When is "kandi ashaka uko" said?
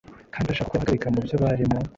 0.33-0.75